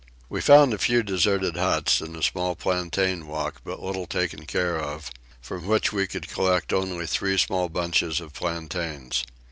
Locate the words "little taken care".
3.83-4.81